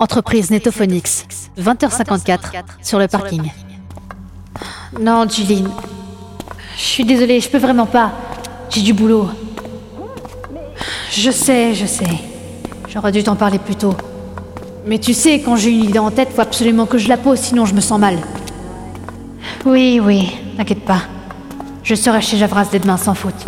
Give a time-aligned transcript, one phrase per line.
[0.00, 1.26] Entreprise Netophonix,
[1.60, 2.38] 20h54,
[2.82, 3.52] sur le parking.
[4.98, 5.68] Non, Juline.
[6.74, 8.10] Je suis désolée, je peux vraiment pas.
[8.70, 9.28] J'ai du boulot.
[11.10, 12.08] Je sais, je sais.
[12.88, 13.94] J'aurais dû t'en parler plus tôt.
[14.86, 17.38] Mais tu sais, quand j'ai une idée en tête, faut absolument que je la pose,
[17.38, 18.16] sinon je me sens mal.
[19.66, 21.02] Oui, oui, t'inquiète pas.
[21.82, 23.44] Je serai chez Javras dès demain sans faute.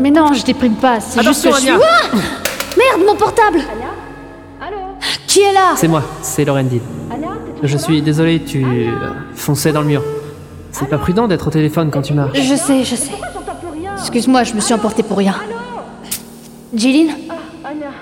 [0.00, 1.72] Mais non, je déprime pas, c'est juste que je suis...
[1.72, 2.20] Ouah
[2.76, 3.58] Merde, mon portable
[5.32, 5.72] Qui est là?
[5.76, 6.82] C'est moi, c'est Laurendil.
[7.62, 8.62] Je suis désolé, tu
[9.34, 10.02] fonçais dans le mur.
[10.72, 12.38] C'est pas prudent d'être au téléphone quand tu marches.
[12.38, 13.12] Je sais, je sais.
[13.96, 15.34] Excuse-moi, je me suis emportée pour rien.
[16.74, 17.12] Jilline
[17.64, 17.92] Anya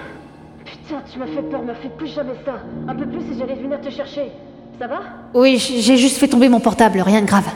[0.65, 2.55] Putain, tu m'as fait peur, me fais plus jamais ça.
[2.89, 4.33] Un peu plus et j'allais venir te chercher.
[4.81, 4.99] Ça va?
[5.33, 7.47] Oui, j'ai juste fait tomber mon portable, rien de grave.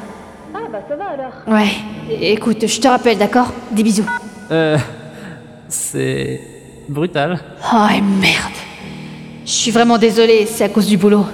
[0.54, 1.32] Ah bah ça va alors.
[1.48, 1.70] Ouais,
[2.20, 3.52] écoute, je te rappelle, d'accord?
[3.72, 4.06] Des bisous.
[4.52, 4.78] Euh.
[5.68, 6.40] C'est.
[6.88, 7.40] brutal.
[7.72, 7.88] Oh
[8.20, 8.63] merde.
[9.44, 11.24] Je suis vraiment désolée, c'est à cause du boulot.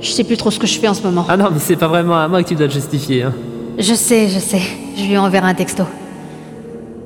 [0.00, 1.24] Je sais plus trop ce que je fais en ce moment.
[1.28, 3.32] Ah non, mais c'est pas vraiment à moi que tu dois te justifier, hein.
[3.78, 4.60] Je sais, je sais.
[4.96, 5.82] Je lui enverrai un texto.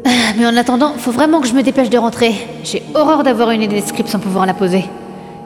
[0.05, 2.33] Ah, Mais en attendant, faut vraiment que je me dépêche de rentrer.
[2.63, 4.85] J'ai horreur d'avoir une idée de script sans pouvoir la poser.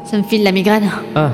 [0.04, 0.90] Ça me file la migraine.
[1.14, 1.30] Ah.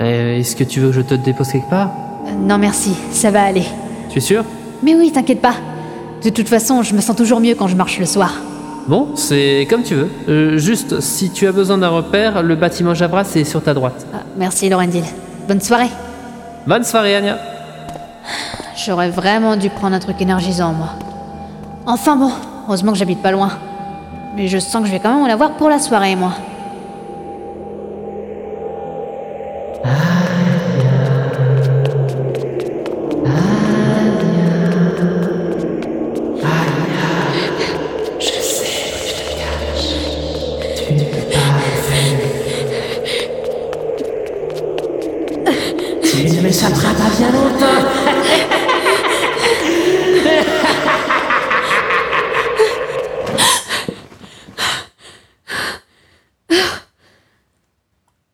[0.00, 1.90] Euh, Est-ce que tu veux que je te dépose quelque part?
[2.26, 3.64] Euh, Non merci, ça va aller.
[4.10, 4.44] Tu es sûr?
[4.82, 5.54] Mais oui, t'inquiète pas.
[6.22, 8.32] De toute façon, je me sens toujours mieux quand je marche le soir.
[8.88, 10.08] Bon, c'est comme tu veux.
[10.28, 14.06] Euh, juste, si tu as besoin d'un repère, le bâtiment Javras est sur ta droite.
[14.14, 15.02] Ah, merci Laurendil.
[15.48, 15.90] Bonne soirée.
[16.66, 17.38] Bonne soirée, Anya.
[18.76, 20.90] J'aurais vraiment dû prendre un truc énergisant, moi.
[21.84, 22.30] Enfin bon,
[22.68, 23.50] heureusement que j'habite pas loin.
[24.36, 26.32] Mais je sens que je vais quand même en avoir pour la soirée, moi.
[46.36, 47.80] Tu ne m'échapperas pas bien longtemps.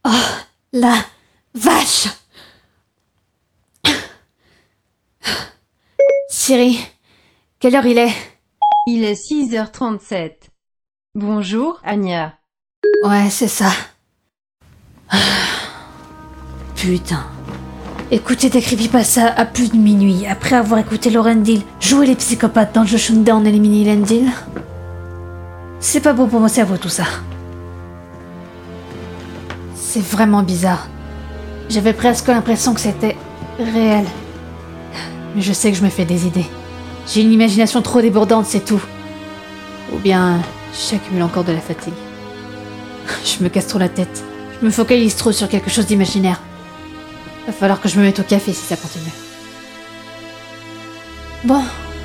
[0.72, 0.96] La
[1.54, 2.08] vache
[6.28, 6.80] Siri,
[7.60, 8.12] quelle heure il est?
[8.88, 10.48] Il est 6h37.
[11.14, 12.36] Bonjour, Anya.
[13.04, 13.70] Ouais, c'est ça.
[16.74, 17.30] Putain.
[18.12, 22.82] Écouter des creepypastas à plus de minuit, après avoir écouté Laurendil jouer les psychopathes dans
[22.82, 24.30] le jeu Shundown Elimini Lendil.
[25.80, 27.04] C'est pas bon pour mon cerveau tout ça.
[29.74, 30.88] C'est vraiment bizarre.
[31.70, 33.16] J'avais presque l'impression que c'était
[33.58, 34.04] réel.
[35.34, 36.46] Mais je sais que je me fais des idées.
[37.08, 38.82] J'ai une imagination trop débordante, c'est tout.
[39.90, 40.38] Ou bien
[40.90, 41.94] j'accumule encore de la fatigue.
[43.24, 44.22] Je me casse trop la tête.
[44.60, 46.42] Je me focalise trop sur quelque chose d'imaginaire.
[47.46, 49.12] Va falloir que je me mette au café si ça continue.
[51.44, 51.62] Bon,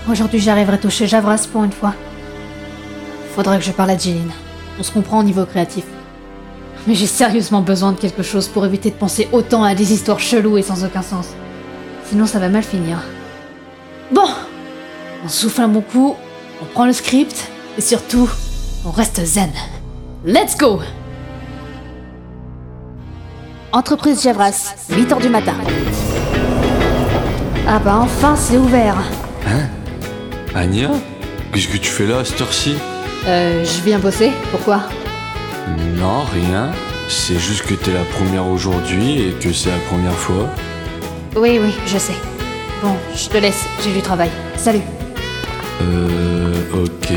[0.10, 1.94] aujourd'hui j'arriverai toucher Javras pour une fois.
[3.36, 4.32] Faudra que je parle à Jilline.
[4.80, 5.84] On se comprend au niveau créatif.
[6.88, 10.20] Mais j'ai sérieusement besoin de quelque chose pour éviter de penser autant à des histoires
[10.20, 11.28] cheloues et sans aucun sens.
[12.06, 12.98] Sinon ça va mal finir.
[14.12, 14.28] Bon,
[15.24, 16.16] on souffle un bon coup,
[16.62, 18.30] on prend le script, et surtout,
[18.86, 19.52] on reste zen.
[20.26, 20.80] Let's go
[23.78, 25.54] Entreprise Javras, 8h du matin.
[27.68, 28.96] Ah bah enfin, c'est ouvert.
[30.56, 30.90] Anya?
[31.54, 32.74] Qu'est-ce que tu fais là à cette heure-ci?
[33.28, 34.82] Euh, je viens bosser, pourquoi?
[36.00, 36.72] Non, rien.
[37.08, 40.50] C'est juste que t'es la première aujourd'hui et que c'est la première fois.
[41.36, 42.16] Oui, oui, je sais.
[42.82, 44.32] Bon, je te laisse, j'ai du travail.
[44.56, 44.82] Salut
[45.84, 46.84] Euh.
[46.84, 47.14] Ok.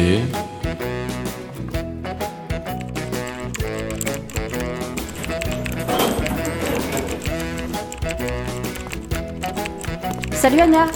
[10.41, 10.87] Salut Anya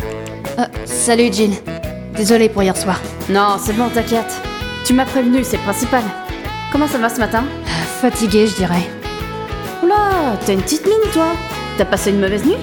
[0.58, 1.52] Euh, Salut Jill.
[2.17, 2.99] Désolée pour hier soir.
[3.29, 4.41] Non, c'est bon, t'inquiète.
[4.87, 6.02] Tu m'as prévenu, c'est le principal.
[6.73, 7.44] Comment ça va ce matin?
[8.00, 8.88] Fatiguée, je dirais.
[9.82, 11.26] Oula, t'as une petite mine toi
[11.76, 12.56] T'as passé une mauvaise nuit?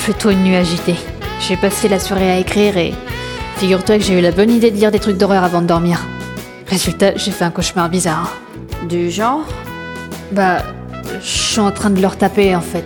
[0.00, 0.96] Plutôt une nuit agitée.
[1.40, 2.92] J'ai passé la soirée à écrire et...
[3.58, 6.00] Figure-toi que j'ai eu la bonne idée de lire des trucs d'horreur avant de dormir.
[6.66, 8.32] Résultat, j'ai fait un cauchemar bizarre.
[8.88, 9.44] Du genre?
[10.32, 10.58] Bah,
[11.20, 12.84] je suis en train de leur taper en fait,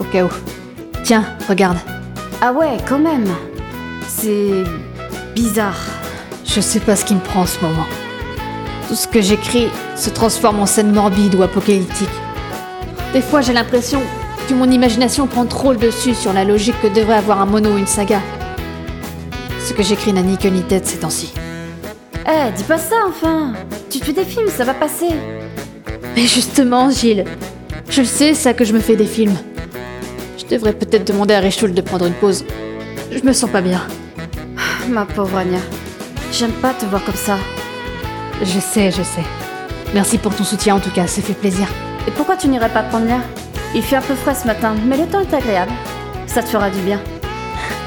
[0.00, 0.30] au cas où.
[1.04, 1.78] Tiens, regarde.
[2.40, 3.26] Ah ouais, quand même.
[4.06, 4.62] C'est
[5.34, 5.78] bizarre.
[6.44, 7.86] Je sais pas ce qui me prend en ce moment.
[8.88, 12.08] Tout ce que j'écris se transforme en scène morbide ou apocalyptique.
[13.12, 14.00] Des fois, j'ai l'impression
[14.48, 17.70] que mon imagination prend trop le dessus sur la logique que devrait avoir un mono
[17.70, 18.20] ou une saga.
[19.66, 21.34] Ce que j'écris n'a ni queue ni tête ces temps-ci.
[22.26, 23.52] Eh, dis pas ça enfin
[23.90, 25.08] Tu te fais des films, ça va passer.
[26.14, 27.24] Mais justement, Gilles,
[27.90, 29.36] Je le sais, ça que je me fais des films.
[30.48, 32.42] Je devrais peut-être demander à Richoul de prendre une pause.
[33.12, 33.82] Je me sens pas bien.
[34.88, 35.58] Ma pauvre Anya.
[36.32, 37.36] J'aime pas te voir comme ça.
[38.40, 39.24] Je sais, je sais.
[39.92, 41.66] Merci pour ton soutien en tout cas, ça fait plaisir.
[42.06, 43.20] Et pourquoi tu n'irais pas prendre l'air?
[43.74, 45.72] Il fait un peu frais ce matin, mais le temps est agréable.
[46.26, 47.00] Ça te fera du bien.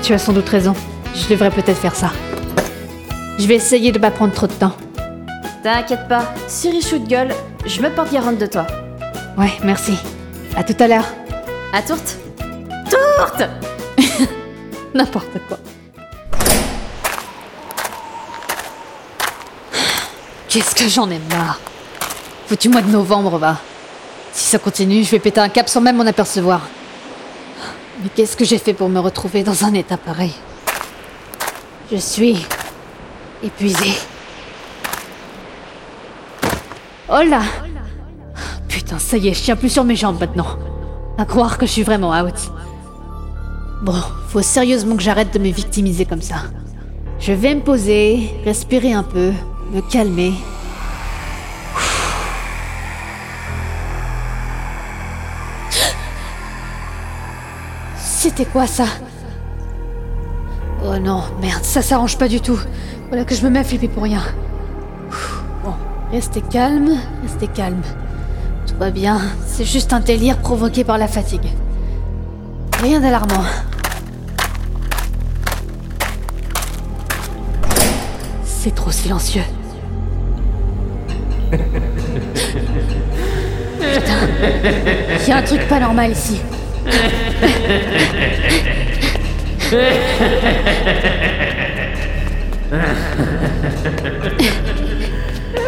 [0.03, 0.75] Tu as sans doute raison.
[1.15, 2.11] Je devrais peut-être faire ça.
[3.39, 4.75] Je vais essayer de pas prendre trop de temps.
[5.63, 7.33] T'inquiète pas, si Richou de gueule,
[7.65, 8.67] je me porte garante de toi.
[9.35, 9.97] Ouais, merci.
[10.55, 11.07] À tout à l'heure.
[11.73, 12.20] À tourte
[12.91, 13.43] Tourte
[14.93, 15.57] N'importe quoi.
[20.49, 21.59] Qu'est-ce que j'en ai marre.
[22.47, 23.57] Foutu mois de novembre, va.
[24.33, 26.61] Si ça continue, je vais péter un cap sans même m'en apercevoir.
[28.03, 30.33] Mais qu'est-ce que j'ai fait pour me retrouver dans un état pareil?
[31.89, 32.45] Je suis
[33.41, 33.93] épuisée.
[37.07, 37.41] Oh là
[38.67, 40.57] Putain, ça y est, je tiens plus sur mes jambes maintenant.
[41.17, 42.35] À croire que je suis vraiment out.
[43.81, 43.95] Bon,
[44.27, 46.35] faut sérieusement que j'arrête de me victimiser comme ça.
[47.19, 49.31] Je vais me poser, respirer un peu,
[49.73, 50.33] me calmer.
[57.97, 58.85] C'était quoi ça?
[60.85, 62.59] Oh non, merde, ça s'arrange pas du tout.
[63.07, 64.21] Voilà que je me mets à flipper pour rien.
[65.63, 65.73] Bon,
[66.11, 67.81] restez calme, restez calme.
[68.67, 71.49] Tout va bien, c'est juste un délire provoqué par la fatigue.
[72.81, 73.43] Rien d'alarmant.
[78.43, 79.43] C'est trop silencieux.
[83.79, 84.27] Putain,
[85.27, 86.41] y a un truc pas normal ici.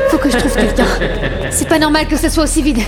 [0.09, 0.87] Faut que je trouve quelqu'un.
[1.51, 2.81] C'est pas normal que ce soit aussi vide.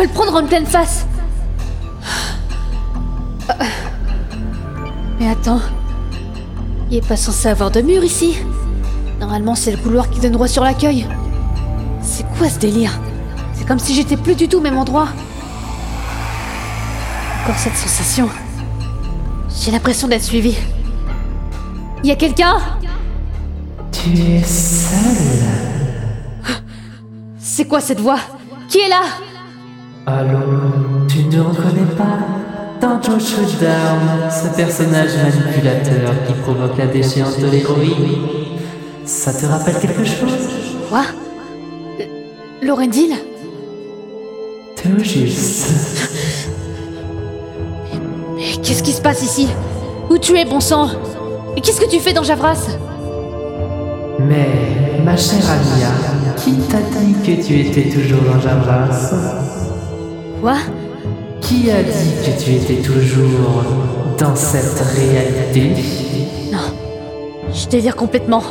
[0.00, 1.06] Me le prendre en pleine face.
[5.18, 5.60] Mais attends,
[6.90, 8.38] il est pas censé avoir de mur ici.
[9.18, 11.06] Normalement, c'est le couloir qui donne droit sur l'accueil.
[12.00, 12.98] C'est quoi ce délire?
[13.52, 15.08] C'est comme si j'étais plus du tout au même endroit.
[17.42, 18.30] Encore cette sensation.
[19.62, 20.56] J'ai l'impression d'être suivi.
[22.02, 22.56] Y a quelqu'un?
[23.92, 25.44] Tu es seul.
[27.38, 28.20] C'est quoi cette voix?
[28.68, 29.02] Qui est là?
[30.06, 30.38] Allô,
[31.08, 32.18] tu ne reconnais pas
[32.80, 38.16] Dans ce personnage manipulateur qui provoque la déchéance de l'héroïne.
[39.04, 40.48] Ça te rappelle quelque chose?
[40.88, 41.02] Quoi?
[42.62, 43.14] Laurendil?
[44.82, 46.08] Tout juste.
[48.36, 49.48] Mais qu'est-ce qui se passe ici?
[50.08, 50.88] Où tu es, bon sang?
[51.56, 52.78] Et qu'est-ce que tu fais dans Javras?
[54.18, 55.90] Mais, ma chère Alia,
[56.36, 59.59] qui t'a dit que tu étais toujours dans Javras?
[60.40, 60.54] Quoi
[61.42, 63.64] Qui a dit que tu étais toujours
[64.18, 65.72] dans cette réalité
[66.50, 66.74] Non.
[67.52, 68.42] Je délire complètement.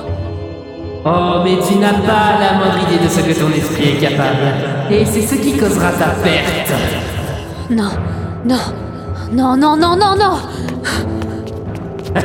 [1.06, 4.92] Oh, mais tu n'as pas la moindre idée de ce que ton esprit est capable.
[4.92, 6.72] Et c'est ce qui causera ta perte.
[7.70, 7.92] Non,
[8.46, 8.60] non,
[9.32, 10.40] non, non, non, non, non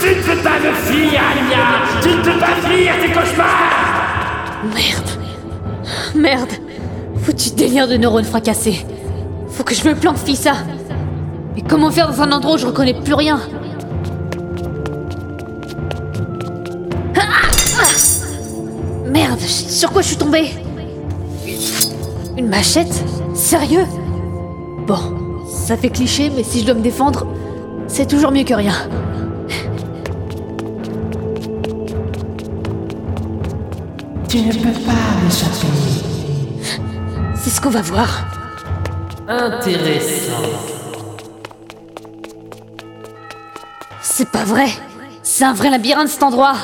[0.00, 1.64] Tu ne peux pas me fuir, Alia
[2.00, 5.10] Tu ne peux pas fuir tes cauchemars Merde.
[6.14, 6.67] Merde.
[7.28, 8.86] Foutu délire de neurones fracassés.
[9.48, 10.54] Faut que je me planque, ça.
[11.54, 13.38] Mais comment faire dans un endroit où je reconnais plus rien?
[17.14, 17.50] Ah
[19.10, 20.52] Merde, sur quoi je suis tombée?
[22.38, 23.04] Une machette?
[23.34, 23.84] Sérieux?
[24.86, 27.26] Bon, ça fait cliché, mais si je dois me défendre,
[27.88, 28.72] c'est toujours mieux que rien.
[34.30, 36.07] Tu ne peux pas m'échapper.
[37.48, 38.26] C'est ce qu'on va voir?
[39.26, 40.42] Intéressant.
[44.02, 44.66] C'est pas vrai
[45.22, 46.56] C'est un vrai labyrinthe cet endroit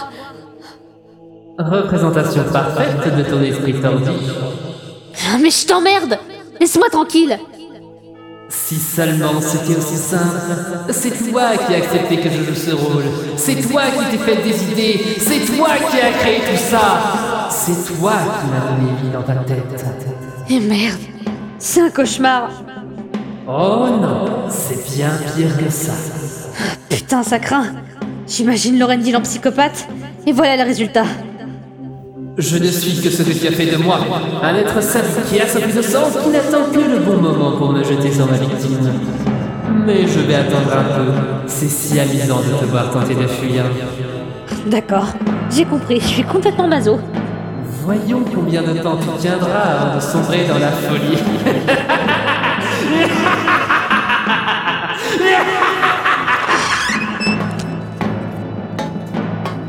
[1.56, 4.10] Représentation parfaite de ton esprit tordu.
[5.26, 6.18] Ah, Mais je t'emmerde
[6.60, 7.38] Laisse-moi tranquille
[8.50, 10.36] Si seulement c'était aussi simple.
[10.90, 13.04] C'est toi qui as accepté que je joue ce rôle.
[13.38, 15.16] C'est toi qui t'es fait des idées.
[15.18, 17.48] C'est toi qui as créé tout ça.
[17.48, 20.23] C'est toi qui m'as donné vie dans ta tête.
[20.50, 21.00] Et merde
[21.58, 22.50] C'est un cauchemar
[23.46, 25.92] Oh non, c'est bien pire que ça.
[26.88, 27.66] Putain, ça craint
[28.26, 29.86] J'imagine Laurendil en psychopathe,
[30.26, 31.04] et voilà le résultat.
[32.38, 34.00] Je ne suis que ce que tu as fait de moi.
[34.42, 37.84] Un être simple qui a son innocence, qui n'attend que le bon moment pour me
[37.84, 38.78] jeter sur ma victime.
[39.86, 41.12] Mais je vais attendre un peu.
[41.46, 43.64] C'est si amusant de te voir tenter de fuir.
[44.66, 45.08] D'accord,
[45.54, 46.98] j'ai compris, je suis complètement maso.
[47.84, 51.18] Voyons combien de temps tu tiendras avant de sombrer dans la folie.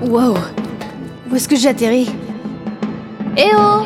[0.07, 0.35] Wow
[1.29, 2.09] Où est-ce que j'ai atterri
[3.35, 3.83] Eh oh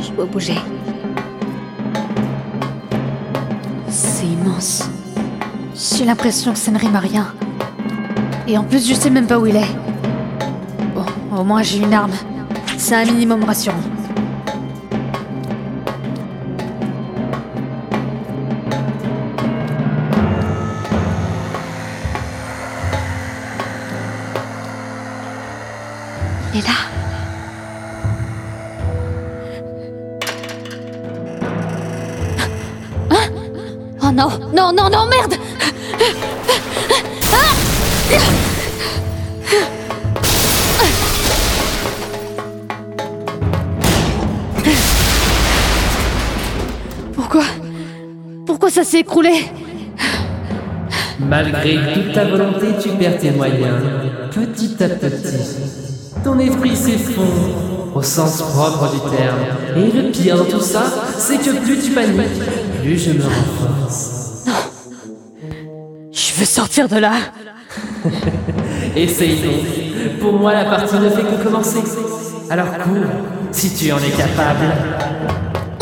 [0.00, 0.58] Je dois bouger.
[3.86, 4.90] C'est immense.
[5.72, 7.32] J'ai l'impression que ça ne rime à rien.
[8.48, 9.93] Et en plus, je sais même pas où il est.
[11.36, 12.12] Au moins j'ai une arme.
[12.78, 13.74] C'est un minimum rassurant.
[26.52, 26.74] Il est là.
[34.02, 35.34] Oh non, non, non, non, merde
[38.10, 38.53] Pourquoi
[48.64, 49.44] Pourquoi ça s'est écroulé
[51.20, 53.74] Malgré toute ta volonté, tu perds tes moyens,
[54.30, 55.36] petit à petit.
[56.24, 59.36] Ton esprit s'effondre, au sens propre du terme.
[59.76, 60.82] Et le pire dans tout ça,
[61.18, 62.40] c'est que plus tu paniques,
[62.80, 64.46] plus je me renforce.
[66.10, 67.12] Je veux sortir de là
[68.96, 70.20] Essaye donc.
[70.20, 71.82] Pour moi, la partie ne fait que commencer.
[72.48, 73.04] Alors cours,
[73.52, 74.72] si tu en es capable.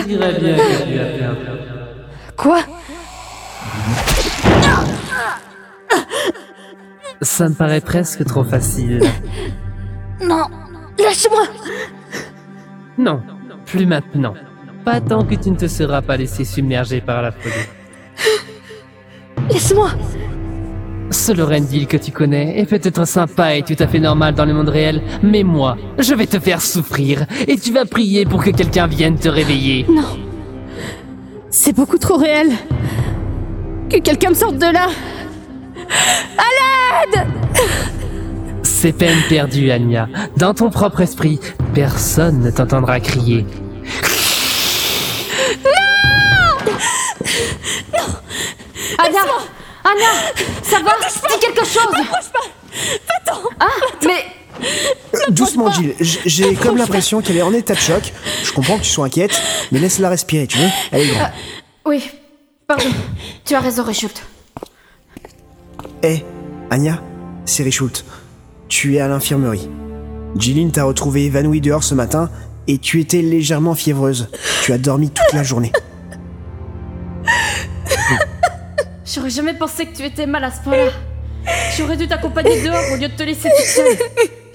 [0.00, 1.40] Je dirais bien que tu as perdu.
[2.36, 2.60] Quoi?
[7.22, 9.00] Ça me paraît presque trop facile.
[10.20, 10.46] Non
[10.98, 11.42] Lâche-moi
[12.98, 13.22] Non,
[13.66, 14.34] plus maintenant.
[14.84, 17.54] Pas tant que tu ne te seras pas laissé submerger par la folie.
[19.50, 19.90] Laisse-moi
[21.24, 22.60] Ce Lorendil que tu connais.
[22.60, 26.12] Est peut-être sympa et tout à fait normal dans le monde réel, mais moi, je
[26.12, 27.24] vais te faire souffrir.
[27.48, 29.86] Et tu vas prier pour que quelqu'un vienne te réveiller.
[29.88, 30.04] Non.
[31.48, 32.52] C'est beaucoup trop réel.
[33.88, 34.88] Que quelqu'un me sorte de là.
[38.62, 40.10] C'est peine perdue, Anya.
[40.36, 41.40] Dans ton propre esprit,
[41.72, 43.46] personne ne t'entendra crier.
[48.98, 49.20] Anna
[49.94, 50.92] Anna Ça va
[51.32, 51.92] Dis quelque chose
[53.60, 53.66] Ah
[54.04, 54.24] Mais
[55.30, 55.94] Doucement, Jill.
[56.00, 58.12] J'ai comme l'impression qu'elle est en état de choc.
[58.44, 59.40] Je comprends que tu sois inquiète,
[59.72, 61.28] mais laisse-la respirer, tu veux Elle est grande.
[61.86, 62.10] Oui,
[62.66, 62.84] pardon.
[63.44, 64.22] Tu as raison, Richult.
[66.02, 66.24] Hé,
[66.70, 67.02] Anya,
[67.44, 68.04] c'est Richult.
[68.68, 69.68] Tu es à l'infirmerie.
[70.36, 72.30] Jilline t'a retrouvé évanouie dehors ce matin
[72.66, 74.28] et tu étais légèrement fiévreuse.
[74.62, 75.72] Tu as dormi toute la journée.
[79.04, 80.90] J'aurais jamais pensé que tu étais mal à ce point-là.
[81.76, 83.98] J'aurais dû t'accompagner dehors au lieu de te laisser toute seule.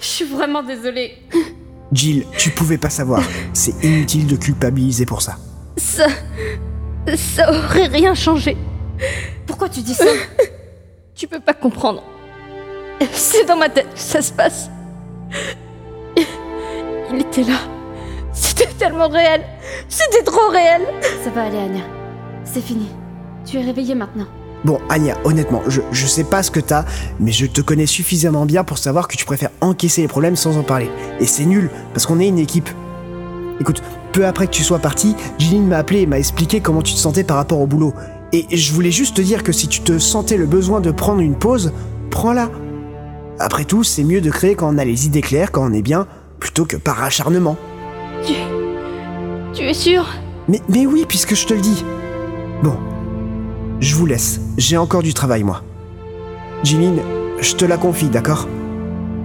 [0.00, 1.18] Je suis vraiment désolée.
[1.92, 3.22] Jill, tu pouvais pas savoir.
[3.52, 5.36] C'est inutile de culpabiliser pour ça.
[5.76, 6.06] Ça...
[7.16, 8.56] Ça aurait rien changé.
[9.46, 10.04] Pourquoi tu dis ça?
[11.14, 12.02] Tu peux pas comprendre.
[13.12, 14.68] C'est dans ma tête que ça se passe.
[17.12, 17.58] Il était là.
[18.32, 19.42] C'était tellement réel.
[19.88, 20.82] C'était trop réel.
[21.24, 21.84] Ça va aller, Anya.
[22.44, 22.88] C'est fini.
[23.46, 24.26] Tu es réveillée maintenant.
[24.64, 26.84] Bon, Anya, honnêtement, je, je sais pas ce que t'as,
[27.18, 30.58] mais je te connais suffisamment bien pour savoir que tu préfères encaisser les problèmes sans
[30.58, 30.90] en parler.
[31.18, 32.68] Et c'est nul, parce qu'on est une équipe.
[33.58, 36.94] Écoute, peu après que tu sois parti, Jilline m'a appelé et m'a expliqué comment tu
[36.94, 37.94] te sentais par rapport au boulot.
[38.32, 41.20] Et je voulais juste te dire que si tu te sentais le besoin de prendre
[41.20, 41.72] une pause,
[42.10, 42.50] prends-la.
[43.38, 45.82] Après tout, c'est mieux de créer quand on a les idées claires, quand on est
[45.82, 46.06] bien,
[46.38, 47.56] plutôt que par acharnement.
[48.26, 48.34] Tu...
[49.54, 50.06] Tu es sûr?
[50.48, 51.84] Mais, mais oui, puisque je te le dis.
[52.62, 52.76] Bon.
[53.80, 54.40] Je vous laisse.
[54.58, 55.62] J'ai encore du travail, moi.
[56.62, 57.00] Jilline,
[57.40, 58.46] je te la confie, d'accord?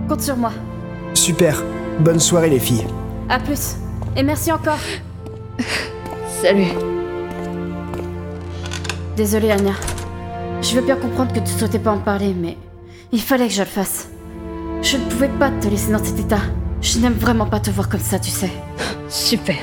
[0.08, 0.52] Compte sur moi.
[1.14, 1.62] Super.
[2.00, 2.88] Bonne soirée, les filles.
[3.28, 3.76] À plus.
[4.16, 4.80] Et merci encore.
[6.42, 6.72] Salut.
[9.18, 9.74] Désolée, Anya.
[10.62, 12.58] Je veux bien comprendre que tu souhaitais pas en parler, mais
[13.12, 14.08] il fallait que je le fasse.
[14.82, 16.42] Je ne pouvais pas te laisser dans cet état.
[16.82, 18.52] Je n'aime vraiment pas te voir comme ça, tu sais.
[19.10, 19.58] Super.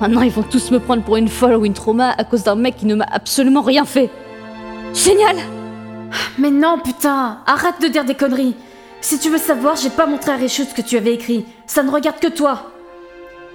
[0.00, 2.54] Maintenant, ils vont tous me prendre pour une folle ou une trauma à cause d'un
[2.54, 4.10] mec qui ne m'a absolument rien fait.
[4.94, 5.36] Génial
[6.38, 8.54] Mais non, putain Arrête de dire des conneries
[9.00, 11.46] Si tu veux savoir, j'ai pas montré à Richard ce que tu avais écrit.
[11.66, 12.70] Ça ne regarde que toi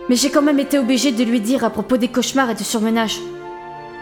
[0.09, 2.65] Mais j'ai quand même été obligée de lui dire à propos des cauchemars et du
[2.65, 3.19] surmenage.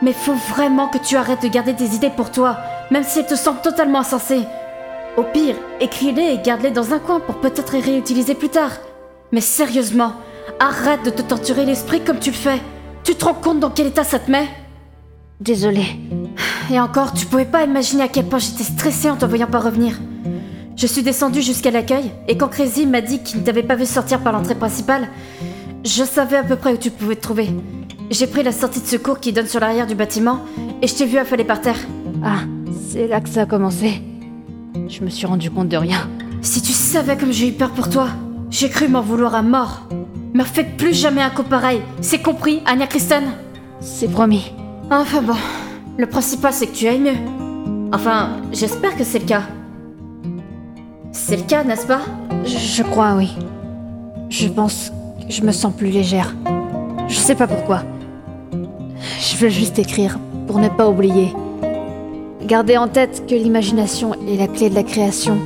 [0.02, 2.58] Mais faut vraiment que tu arrêtes de garder tes idées pour toi,
[2.90, 4.42] même si elles te semblent totalement insensées.
[5.16, 8.72] Au pire, écris-les et garde-les dans un coin pour peut-être les réutiliser plus tard.
[9.32, 10.14] Mais sérieusement,
[10.60, 12.62] arrête de te torturer l'esprit comme tu le fais.
[13.04, 14.48] Tu te rends compte dans quel état ça te met
[15.40, 15.98] Désolée.
[16.72, 19.60] Et encore, tu pouvais pas imaginer à quel point j'étais stressée en te voyant pas
[19.60, 20.00] revenir.
[20.76, 23.86] Je suis descendue jusqu'à l'accueil, et quand Crazy m'a dit qu'il ne t'avait pas vu
[23.86, 25.08] sortir par l'entrée principale,
[25.84, 27.50] je savais à peu près où tu pouvais te trouver.
[28.10, 30.42] J'ai pris la sortie de secours qui donne sur l'arrière du bâtiment,
[30.82, 31.80] et je t'ai vu affaler par terre.
[32.24, 32.42] Ah,
[32.90, 34.02] c'est là que ça a commencé.
[34.88, 36.10] Je me suis rendu compte de rien.
[36.42, 38.08] Si tu savais comme j'ai eu peur pour toi,
[38.50, 39.88] j'ai cru m'en vouloir à mort.
[40.42, 43.26] Me fais plus jamais un coup pareil, c'est compris, Anya Kristen
[43.80, 44.52] C'est promis.
[44.90, 45.36] Enfin bon,
[46.00, 47.92] le principal c'est que tu ailles mieux.
[47.94, 49.44] Enfin, j'espère que c'est le cas.
[51.12, 52.02] C'est le cas, n'est-ce pas?
[52.44, 53.38] Je, je crois, oui.
[54.30, 56.34] Je pense que je me sens plus légère.
[57.08, 57.84] Je sais pas pourquoi.
[59.20, 60.18] Je veux juste écrire
[60.48, 61.36] pour ne pas oublier.
[62.44, 65.38] Garder en tête que l'imagination est la clé de la création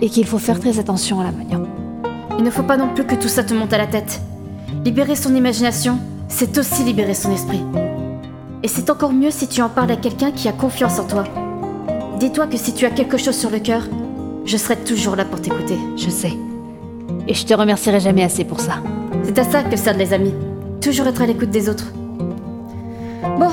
[0.00, 1.59] et qu'il faut faire très attention à la manière.
[2.40, 4.22] Il ne faut pas non plus que tout ça te monte à la tête.
[4.82, 7.62] Libérer son imagination, c'est aussi libérer son esprit.
[8.62, 11.24] Et c'est encore mieux si tu en parles à quelqu'un qui a confiance en toi.
[12.18, 13.82] Dis-toi que si tu as quelque chose sur le cœur,
[14.46, 15.76] je serai toujours là pour t'écouter.
[15.98, 16.32] Je sais.
[17.28, 18.76] Et je te remercierai jamais assez pour ça.
[19.22, 20.32] C'est à ça que servent les amis.
[20.80, 21.92] Toujours être à l'écoute des autres.
[23.38, 23.50] Bon,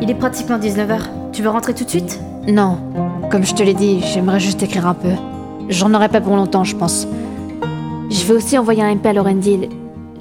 [0.00, 1.00] il est pratiquement 19h.
[1.34, 2.18] Tu veux rentrer tout de suite?
[2.48, 2.78] Non.
[3.30, 5.12] Comme je te l'ai dit, j'aimerais juste écrire un peu.
[5.68, 7.06] J'en aurai pas pour longtemps, je pense.
[8.10, 9.68] Je vais aussi envoyer un MP à Laurendil.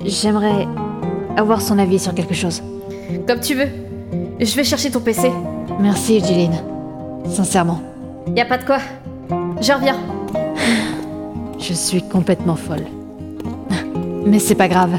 [0.05, 0.67] J'aimerais
[1.35, 2.61] avoir son avis sur quelque chose.
[3.27, 3.67] Comme tu veux.
[4.39, 5.31] Je vais chercher ton PC.
[5.79, 6.61] Merci, Jeline.
[7.27, 7.81] Sincèrement.
[8.35, 8.77] Y a pas de quoi.
[9.59, 9.97] Je reviens.
[11.59, 12.85] Je suis complètement folle.
[14.25, 14.95] Mais c'est pas grave.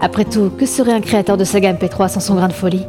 [0.00, 2.86] Après tout, que serait un créateur de saga MP3 sans son grain de folie?